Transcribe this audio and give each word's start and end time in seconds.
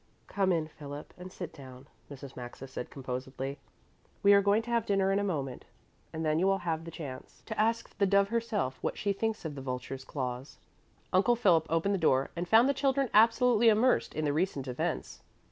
"Come 0.25 0.51
in, 0.51 0.67
Philip 0.67 1.13
and 1.15 1.31
sit 1.31 1.53
down," 1.53 1.87
Mrs. 2.09 2.35
Maxa 2.35 2.67
said 2.67 2.89
composedly. 2.89 3.59
"We 4.23 4.33
are 4.33 4.41
going 4.41 4.63
to 4.63 4.71
have 4.71 4.87
dinner 4.87 5.11
in 5.11 5.19
a 5.19 5.23
moment, 5.23 5.65
and 6.11 6.25
then 6.25 6.39
you 6.39 6.47
will 6.47 6.57
have 6.65 6.85
the 6.85 6.89
chance 6.89 7.43
to 7.45 7.59
ask 7.59 7.95
the 7.99 8.07
dove 8.07 8.29
herself 8.29 8.79
what 8.81 8.97
she 8.97 9.13
thinks 9.13 9.45
of 9.45 9.53
the 9.53 9.61
vulture's 9.61 10.03
claws." 10.03 10.57
Uncle 11.13 11.35
Philip 11.35 11.67
opened 11.69 11.93
the 11.93 11.99
door 11.99 12.31
and 12.35 12.47
found 12.49 12.67
the 12.67 12.73
children 12.73 13.11
absolutely 13.13 13.69
immersed 13.69 14.15
in 14.15 14.25
the 14.25 14.33
recent 14.33 14.67
events. 14.67 15.21